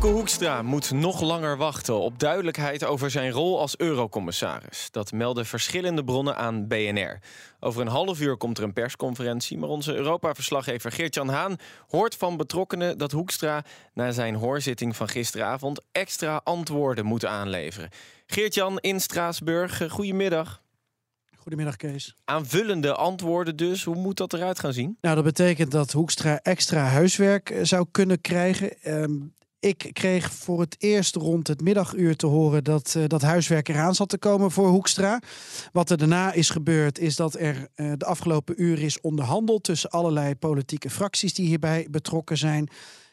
[0.00, 4.88] Wopke Hoekstra moet nog langer wachten op duidelijkheid over zijn rol als eurocommissaris.
[4.90, 7.18] Dat melden verschillende bronnen aan BNR.
[7.58, 11.56] Over een half uur komt er een persconferentie, maar onze Europa-verslaggever Geert-Jan Haan
[11.88, 17.90] hoort van betrokkenen dat Hoekstra na zijn hoorzitting van gisteravond extra antwoorden moet aanleveren.
[18.26, 20.62] Geert-Jan in Straatsburg, goedemiddag.
[21.36, 22.14] Goedemiddag, Kees.
[22.24, 23.84] Aanvullende antwoorden dus.
[23.84, 24.98] Hoe moet dat eruit gaan zien?
[25.00, 28.72] Nou, dat betekent dat Hoekstra extra huiswerk eh, zou kunnen krijgen.
[29.02, 33.68] Um, ik kreeg voor het eerst rond het middaguur te horen dat uh, dat huiswerk
[33.68, 35.20] eraan zat te komen voor Hoekstra.
[35.72, 39.90] Wat er daarna is gebeurd, is dat er uh, de afgelopen uren is onderhandeld tussen
[39.90, 42.68] allerlei politieke fracties die hierbij betrokken zijn.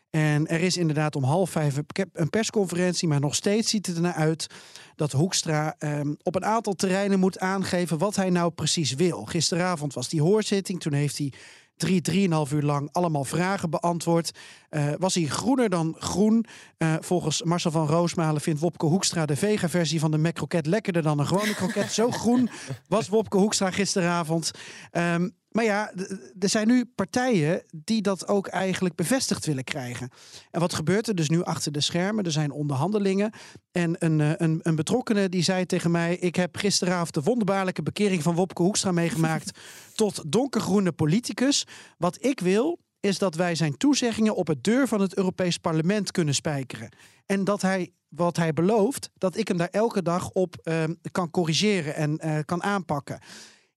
[0.09, 1.77] En er is inderdaad om half vijf
[2.13, 4.47] een persconferentie, maar nog steeds ziet het ernaar uit
[4.95, 9.25] dat Hoekstra um, op een aantal terreinen moet aangeven wat hij nou precies wil.
[9.25, 11.33] Gisteravond was die hoorzitting, toen heeft hij
[11.77, 14.31] drie, drieënhalf uur lang allemaal vragen beantwoord.
[14.69, 16.45] Uh, was hij groener dan groen?
[16.77, 21.19] Uh, volgens Marcel van Roosmalen vindt Wopke Hoekstra de vega-versie van de McCroket lekkerder dan
[21.19, 21.91] een gewone kroket.
[21.91, 22.49] Zo groen
[22.87, 24.51] was Wopke Hoekstra gisteravond.
[24.91, 25.91] Um, maar ja,
[26.39, 30.09] er zijn nu partijen die dat ook eigenlijk bevestigd willen krijgen.
[30.51, 32.25] En wat gebeurt er dus nu achter de schermen?
[32.25, 33.31] Er zijn onderhandelingen.
[33.71, 37.83] En een, eh, een, een betrokkene die zei tegen mij: Ik heb gisteravond de wonderbaarlijke
[37.83, 39.59] bekering van Wopke Hoekstra meegemaakt
[39.95, 41.67] tot donkergroene politicus.
[41.97, 46.11] Wat ik wil, is dat wij zijn toezeggingen op het deur van het Europees Parlement
[46.11, 46.89] kunnen spijkeren.
[47.25, 51.29] En dat hij wat hij belooft, dat ik hem daar elke dag op uh, kan
[51.29, 53.19] corrigeren en uh, kan aanpakken.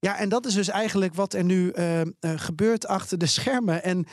[0.01, 3.83] Ja, en dat is dus eigenlijk wat er nu uh, uh, gebeurt achter de schermen.
[3.83, 4.07] En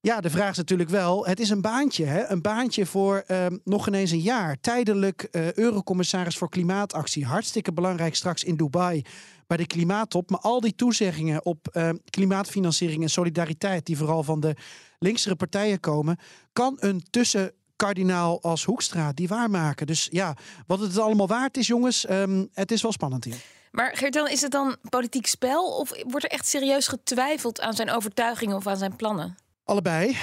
[0.00, 2.28] ja, de vraag is natuurlijk wel: het is een baantje, hè?
[2.30, 4.60] een baantje voor uh, nog ineens een jaar.
[4.60, 7.24] Tijdelijk Eurocommissaris voor Klimaatactie.
[7.24, 9.02] Hartstikke belangrijk straks in Dubai
[9.46, 10.30] bij de klimaattop.
[10.30, 14.56] Maar al die toezeggingen op klimaatfinanciering en solidariteit, die vooral van de
[14.98, 16.18] linksere partijen komen,
[16.52, 19.86] kan een tussen kardinaal als Hoekstra die waarmaken.
[19.86, 22.06] Dus ja, wat het allemaal waard is, jongens,
[22.52, 23.36] het is wel spannend hier.
[23.74, 27.90] Maar Gertel, is het dan politiek spel of wordt er echt serieus getwijfeld aan zijn
[27.90, 29.36] overtuigingen of aan zijn plannen?
[29.64, 30.16] Allebei.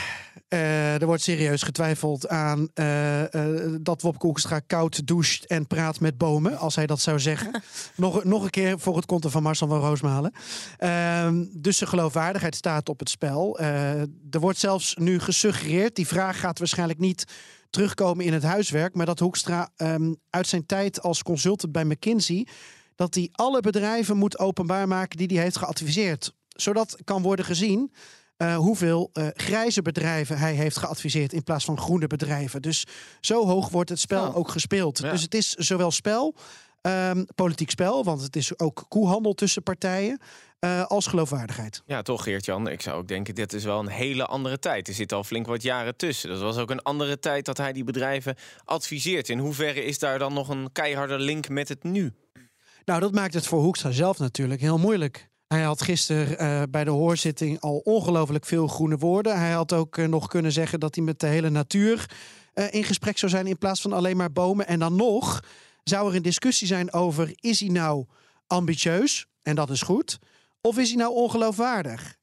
[0.50, 6.00] Uh, er wordt serieus getwijfeld aan uh, uh, dat Wopke Hoekstra koud doucht en praat
[6.00, 7.62] met bomen, als hij dat zou zeggen.
[7.96, 10.34] nog, nog een keer voor het konten van Marcel van Roosmalen.
[10.78, 13.60] Ehm, dus de geloofwaardigheid staat op het spel.
[13.60, 17.26] er wordt zelfs nu gesuggereerd, die vraag gaat waarschijnlijk niet
[17.70, 22.48] terugkomen in het huiswerk, maar dat Hoekstra um, uit zijn tijd als consultant bij McKinsey
[22.96, 26.34] dat hij alle bedrijven moet openbaar maken die hij heeft geadviseerd.
[26.48, 27.92] Zodat kan worden gezien
[28.42, 32.62] uh, hoeveel uh, grijze bedrijven hij heeft geadviseerd in plaats van groene bedrijven.
[32.62, 32.86] Dus
[33.22, 34.36] zo hoog wordt het spel oh.
[34.36, 34.98] ook gespeeld.
[34.98, 35.12] Ja.
[35.12, 36.36] Dus het is zowel spel,
[36.82, 40.20] um, politiek spel, want het is ook koehandel tussen partijen.
[40.66, 41.82] Uh, als geloofwaardigheid.
[41.86, 42.68] Ja, toch Geert-Jan.
[42.68, 44.88] Ik zou ook denken, dit is wel een hele andere tijd.
[44.88, 46.30] Er zitten al flink wat jaren tussen.
[46.30, 48.36] Dat was ook een andere tijd dat hij die bedrijven
[48.66, 49.30] adviseert.
[49.30, 52.14] In hoeverre is daar dan nog een keiharde link met het nu?
[52.86, 55.30] Nou, dat maakt het voor Hoekstra zelf natuurlijk heel moeilijk.
[55.48, 59.40] Hij had gisteren uh, bij de hoorzitting al ongelooflijk veel groene woorden.
[59.40, 62.10] Hij had ook uh, nog kunnen zeggen dat hij met de hele natuur
[62.54, 64.68] uh, in gesprek zou zijn in plaats van alleen maar bomen.
[64.68, 65.44] En dan nog
[65.84, 68.06] zou er een discussie zijn over: is hij nou
[68.48, 69.26] ambitieus?
[69.42, 70.20] En dat is goed.
[70.62, 72.20] Of is hij nou ongeloofwaardig?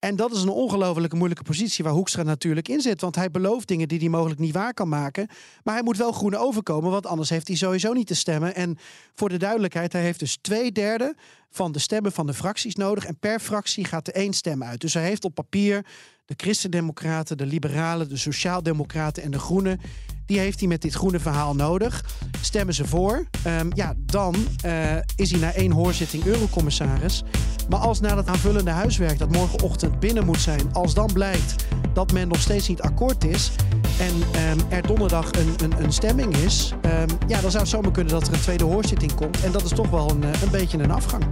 [0.00, 3.00] En dat is een ongelooflijke moeilijke positie waar Hoekstra natuurlijk in zit.
[3.00, 5.28] Want hij belooft dingen die hij mogelijk niet waar kan maken.
[5.62, 8.54] Maar hij moet wel groen overkomen, want anders heeft hij sowieso niet te stemmen.
[8.54, 8.78] En
[9.14, 11.14] voor de duidelijkheid, hij heeft dus twee derde
[11.50, 13.04] van de stemmen van de fracties nodig.
[13.04, 14.80] En per fractie gaat er één stem uit.
[14.80, 15.86] Dus hij heeft op papier
[16.24, 19.80] de Christendemocraten, de Liberalen, de Sociaaldemocraten en de Groenen.
[20.30, 22.04] Die heeft hij met dit groene verhaal nodig.
[22.40, 27.22] Stemmen ze voor, um, ja, dan uh, is hij na één hoorzitting eurocommissaris.
[27.68, 31.54] Maar als na dat aanvullende huiswerk dat morgenochtend binnen moet zijn, als dan blijkt
[31.92, 33.50] dat men nog steeds niet akkoord is
[33.98, 34.14] en
[34.50, 38.12] um, er donderdag een, een, een stemming is, um, ja, dan zou het zomaar kunnen
[38.12, 39.44] dat er een tweede hoorzitting komt.
[39.44, 41.24] En dat is toch wel een, een beetje een afgang.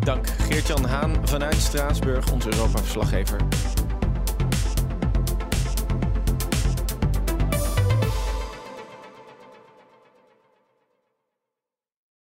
[0.00, 3.40] Dank Geert-Jan Haan vanuit Straatsburg, onze Europa-verslaggever.